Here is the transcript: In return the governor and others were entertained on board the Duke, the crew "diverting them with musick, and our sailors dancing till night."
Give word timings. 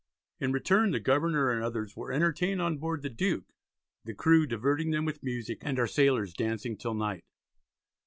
In 0.39 0.51
return 0.51 0.89
the 0.89 0.99
governor 0.99 1.51
and 1.51 1.63
others 1.63 1.95
were 1.95 2.11
entertained 2.11 2.59
on 2.59 2.79
board 2.79 3.03
the 3.03 3.09
Duke, 3.11 3.45
the 4.03 4.15
crew 4.15 4.47
"diverting 4.47 4.89
them 4.89 5.05
with 5.05 5.21
musick, 5.21 5.59
and 5.61 5.77
our 5.77 5.85
sailors 5.85 6.33
dancing 6.33 6.75
till 6.75 6.95
night." 6.95 7.23